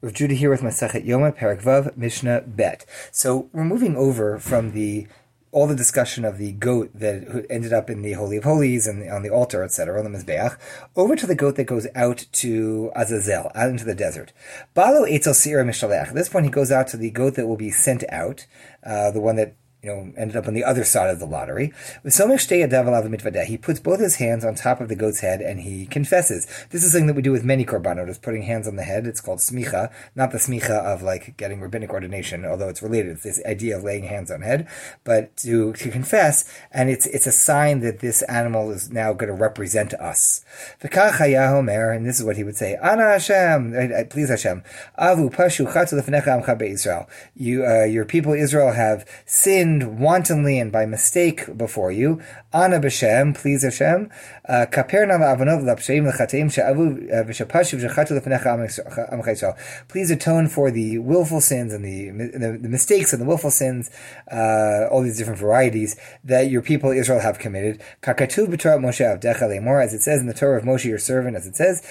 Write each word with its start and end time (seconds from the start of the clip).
Rav 0.00 0.12
Judah 0.12 0.34
here 0.34 0.50
with 0.50 0.60
Masachet 0.60 1.04
Yoma, 1.04 1.34
Perak 1.34 1.60
Vav, 1.60 1.96
Mishnah 1.96 2.42
Bet. 2.46 2.86
So 3.10 3.50
we're 3.52 3.64
moving 3.64 3.96
over 3.96 4.38
from 4.38 4.70
the 4.70 5.08
all 5.50 5.66
the 5.66 5.74
discussion 5.74 6.24
of 6.24 6.38
the 6.38 6.52
goat 6.52 6.90
that 6.94 7.46
ended 7.50 7.72
up 7.72 7.90
in 7.90 8.02
the 8.02 8.12
Holy 8.12 8.36
of 8.36 8.44
Holies 8.44 8.86
and 8.86 9.10
on 9.10 9.22
the 9.24 9.30
altar, 9.30 9.64
etc., 9.64 9.98
on 9.98 10.04
the 10.04 10.16
Mizbeach, 10.16 10.56
over 10.94 11.16
to 11.16 11.26
the 11.26 11.34
goat 11.34 11.56
that 11.56 11.64
goes 11.64 11.88
out 11.96 12.26
to 12.30 12.92
Azazel, 12.94 13.50
out 13.56 13.70
into 13.70 13.84
the 13.84 13.94
desert. 13.94 14.32
Balo 14.76 15.10
Eitzel 15.10 15.34
Sira 15.34 15.64
Mishalech. 15.64 16.08
At 16.08 16.14
this 16.14 16.28
point, 16.28 16.44
he 16.44 16.50
goes 16.52 16.70
out 16.70 16.86
to 16.88 16.96
the 16.96 17.10
goat 17.10 17.34
that 17.34 17.48
will 17.48 17.56
be 17.56 17.70
sent 17.70 18.04
out, 18.08 18.46
uh, 18.84 19.10
the 19.10 19.20
one 19.20 19.34
that 19.34 19.56
you 19.82 19.90
know, 19.90 20.12
ended 20.16 20.36
up 20.36 20.48
on 20.48 20.54
the 20.54 20.64
other 20.64 20.82
side 20.82 21.08
of 21.08 21.20
the 21.20 21.26
lottery. 21.26 21.72
He 22.02 23.56
puts 23.56 23.80
both 23.80 24.00
his 24.00 24.16
hands 24.16 24.44
on 24.44 24.56
top 24.56 24.80
of 24.80 24.88
the 24.88 24.96
goat's 24.96 25.20
head 25.20 25.40
and 25.40 25.60
he 25.60 25.86
confesses. 25.86 26.48
This 26.70 26.82
is 26.82 26.92
something 26.92 27.06
that 27.06 27.14
we 27.14 27.22
do 27.22 27.30
with 27.30 27.44
many 27.44 27.64
korbanot, 27.64 28.08
is 28.08 28.18
putting 28.18 28.42
hands 28.42 28.66
on 28.66 28.74
the 28.74 28.82
head. 28.82 29.06
It's 29.06 29.20
called 29.20 29.38
smicha, 29.38 29.92
not 30.16 30.32
the 30.32 30.38
smicha 30.38 30.70
of 30.70 31.02
like 31.02 31.36
getting 31.36 31.60
rabbinic 31.60 31.90
ordination, 31.90 32.44
although 32.44 32.68
it's 32.68 32.82
related. 32.82 33.12
It's 33.12 33.22
this 33.22 33.44
idea 33.46 33.76
of 33.76 33.84
laying 33.84 34.04
hands 34.04 34.32
on 34.32 34.42
head, 34.42 34.66
but 35.04 35.36
to, 35.38 35.72
to 35.74 35.90
confess, 35.90 36.44
and 36.72 36.90
it's 36.90 37.06
it's 37.06 37.26
a 37.26 37.32
sign 37.32 37.80
that 37.80 38.00
this 38.00 38.22
animal 38.22 38.72
is 38.72 38.90
now 38.90 39.12
going 39.12 39.28
to 39.28 39.34
represent 39.34 39.94
us. 39.94 40.44
And 40.82 42.06
this 42.06 42.18
is 42.18 42.24
what 42.24 42.36
he 42.36 42.44
would 42.44 42.56
say: 42.56 42.76
Ana 42.82 43.04
Hashem, 43.04 44.08
please 44.10 44.28
Hashem, 44.28 44.64
Avu 44.98 45.30
pashu 45.30 45.72
chatu 45.72 47.06
You, 47.36 47.64
uh, 47.64 47.84
your 47.84 48.04
people 48.04 48.32
Israel 48.32 48.72
have 48.72 49.06
sinned 49.24 49.67
sinned 49.68 49.98
wantonly 49.98 50.58
and 50.58 50.72
by 50.72 50.86
mistake 50.86 51.56
before 51.56 51.92
you. 51.92 52.20
Ana 52.52 52.80
b'Shem, 52.80 53.36
please 53.36 53.62
Hashem. 53.62 54.10
Uh, 54.48 54.64
uh, 59.42 59.52
Please 59.88 60.10
atone 60.10 60.48
for 60.48 60.70
the 60.70 60.98
willful 60.98 61.40
sins 61.40 61.72
and 61.74 61.84
the, 61.84 62.10
the, 62.10 62.58
the 62.62 62.68
mistakes 62.68 63.12
and 63.12 63.20
the 63.20 63.26
willful 63.26 63.50
sins, 63.50 63.90
uh, 64.32 64.86
all 64.90 65.02
these 65.02 65.18
different 65.18 65.38
varieties 65.38 65.96
that 66.24 66.50
your 66.50 66.62
people 66.62 66.90
Israel 66.90 67.20
have 67.20 67.38
committed. 67.38 67.82
As 68.02 68.20
it 69.94 70.02
says 70.02 70.20
in 70.20 70.26
the 70.26 70.34
Torah 70.34 70.58
of 70.58 70.64
Moshe, 70.64 70.84
your 70.84 70.98
servant, 70.98 71.36
as 71.36 71.46
it 71.46 71.56
says, 71.56 71.82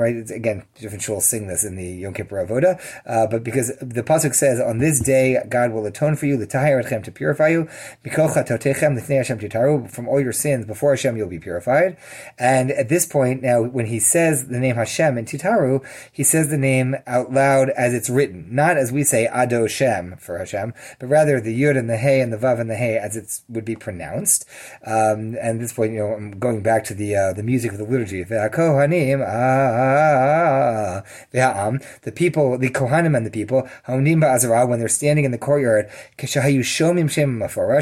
right? 0.00 0.30
Again, 0.30 0.64
different 0.74 1.02
shuls 1.02 1.22
sing 1.22 1.46
this 1.46 1.64
in 1.64 1.76
the 1.76 1.86
Yom 1.86 2.14
Kippur 2.14 2.44
Avoda, 2.44 2.80
uh, 3.06 3.26
but 3.28 3.44
because 3.44 3.68
the 3.80 4.02
pasuk 4.02 4.34
says, 4.34 4.60
on 4.60 4.78
this 4.78 4.98
day, 5.00 5.38
God 5.48 5.59
will 5.68 5.86
atone 5.86 6.16
for 6.16 6.26
you, 6.26 6.36
the 6.36 6.46
tahirathem 6.46 7.04
to 7.04 7.12
purify 7.12 7.48
you, 7.48 7.68
Mikol 8.04 8.32
Chatotechem, 8.32 8.94
the 8.94 9.02
Tne 9.02 9.16
Hashem 9.16 9.38
Titaru, 9.38 9.90
from 9.90 10.08
all 10.08 10.20
your 10.20 10.32
sins 10.32 10.66
before 10.66 10.90
Hashem 10.90 11.16
you'll 11.16 11.28
be 11.28 11.38
purified. 11.38 11.96
And 12.38 12.70
at 12.70 12.88
this 12.88 13.06
point, 13.06 13.42
now 13.42 13.62
when 13.62 13.86
he 13.86 13.98
says 13.98 14.48
the 14.48 14.58
name 14.58 14.76
Hashem 14.76 15.18
in 15.18 15.24
Titaru, 15.24 15.84
he 16.12 16.24
says 16.24 16.48
the 16.48 16.58
name 16.58 16.96
out 17.06 17.32
loud 17.32 17.70
as 17.70 17.94
it's 17.94 18.10
written, 18.10 18.46
not 18.50 18.76
as 18.76 18.92
we 18.92 19.04
say 19.04 19.28
Ado 19.32 19.68
Shem 19.68 20.16
for 20.18 20.38
Hashem, 20.38 20.74
but 20.98 21.08
rather 21.08 21.40
the 21.40 21.60
Yud 21.60 21.78
and 21.78 21.88
the 21.88 21.96
Hey 21.96 22.20
and 22.20 22.32
the 22.32 22.38
Vav 22.38 22.60
and 22.60 22.70
the 22.70 22.76
Hey 22.76 22.96
as 22.96 23.16
it 23.16 23.40
would 23.48 23.64
be 23.64 23.76
pronounced. 23.76 24.46
Um, 24.86 25.36
and 25.36 25.36
at 25.36 25.58
this 25.60 25.72
point, 25.72 25.92
you 25.92 25.98
know, 25.98 26.14
I'm 26.14 26.38
going 26.38 26.62
back 26.62 26.84
to 26.84 26.94
the 26.94 27.16
uh, 27.16 27.32
the 27.32 27.42
music 27.42 27.72
of 27.72 27.78
the 27.78 27.84
liturgy. 27.84 28.24
Kohanim, 28.24 29.24
ah, 29.26 31.02
the 32.02 32.12
people, 32.12 32.58
the 32.58 32.70
Kohanim 32.70 33.16
and 33.16 33.26
the 33.26 33.30
people, 33.30 33.68
when 33.86 34.78
they're 34.78 34.88
standing 34.88 35.24
in 35.24 35.30
the 35.30 35.38
courtyard, 35.50 35.90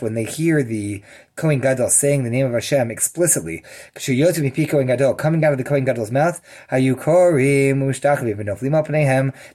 when 0.00 0.14
they 0.14 0.24
hear 0.24 0.62
the 0.62 1.02
Kohen 1.40 1.60
Gadol 1.60 1.88
saying 1.88 2.22
the 2.22 2.30
name 2.30 2.44
of 2.44 2.52
Hashem 2.52 2.90
explicitly, 2.90 3.64
coming 3.94 5.42
out 5.42 5.52
of 5.52 5.58
the 5.58 5.64
Kohen 5.64 5.84
Gadol's 5.86 6.10
mouth, 6.10 6.42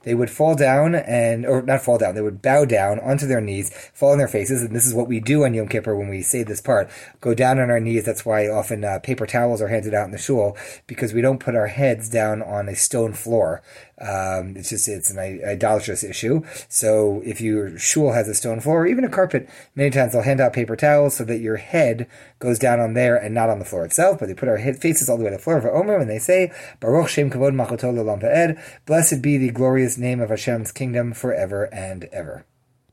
they 0.02 0.16
would 0.16 0.30
fall 0.32 0.56
down 0.56 0.96
and, 0.96 1.46
or 1.46 1.62
not 1.62 1.82
fall 1.82 2.00
down, 2.00 2.16
they 2.16 2.22
would 2.22 2.42
bow 2.42 2.66
down 2.66 3.00
onto 3.02 3.28
their 3.28 3.40
knees, 3.40 3.70
fall 3.94 4.14
on 4.14 4.18
their 4.18 4.28
faces, 4.28 4.64
and 4.64 4.76
this 4.76 4.88
is 4.88 4.96
what 4.96 5.08
we 5.08 5.20
do 5.20 5.46
on 5.46 5.54
Yom 5.54 5.68
Kippur 5.68 5.96
when 5.96 6.10
we 6.10 6.24
say 6.24 6.42
this 6.42 6.60
part, 6.60 6.90
go 7.22 7.36
down 7.36 7.60
on 7.60 7.70
our 7.70 7.80
knees. 7.80 8.04
That's 8.04 8.26
why 8.26 8.48
often 8.48 8.84
uh, 8.84 8.98
paper 8.98 9.28
towels 9.28 9.62
are 9.62 9.68
handed 9.68 9.94
out 9.94 10.06
in 10.06 10.12
the 10.12 10.18
shul, 10.18 10.58
because 10.88 11.14
we 11.14 11.22
don't 11.22 11.40
put 11.40 11.56
our 11.56 11.68
heads 11.68 12.10
down 12.10 12.42
on 12.42 12.68
a 12.68 12.76
stone 12.76 13.14
floor. 13.14 13.62
Um, 13.98 14.58
it's 14.58 14.72
just 14.72 14.90
it's 14.90 15.10
an 15.10 15.20
idolatrous 15.20 16.04
issue. 16.04 16.44
So 16.68 17.22
if 17.24 17.40
your 17.40 17.78
shul 17.78 18.12
has 18.12 18.28
a 18.28 18.34
stone 18.34 18.60
floor 18.60 18.82
or 18.82 18.88
even 18.88 19.06
a 19.06 19.10
carpet, 19.10 19.48
many 19.74 19.90
times 19.90 20.12
they'll 20.12 20.24
hand 20.24 20.42
out 20.42 20.52
paper 20.52 20.76
towels 20.76 21.16
so 21.16 21.24
that 21.24 21.40
your 21.40 21.56
head 21.58 21.75
goes 22.40 22.60
down 22.60 22.80
on 22.80 22.94
there 22.94 23.16
and 23.16 23.34
not 23.34 23.50
on 23.50 23.60
the 23.60 23.66
floor 23.66 23.86
itself. 23.86 24.20
But 24.20 24.28
they 24.28 24.34
put 24.34 24.50
our 24.50 24.58
head 24.58 24.78
faces 24.82 25.10
all 25.10 25.18
the 25.18 25.24
way 25.24 25.32
to 25.32 25.38
the 25.38 25.42
floor 25.42 25.62
for 25.62 25.74
Omer 25.74 25.98
and 25.98 26.10
they 26.10 26.20
say 26.20 26.52
Baruch 26.80 27.10
Shem 27.10 27.30
Kavod 27.30 27.54
Malchuto 27.54 28.60
Blessed 28.86 29.22
be 29.22 29.38
the 29.38 29.52
glorious 29.52 29.98
name 29.98 30.20
of 30.20 30.30
Hashem's 30.30 30.72
kingdom 30.72 31.14
forever 31.14 31.66
and 31.74 32.06
ever. 32.06 32.46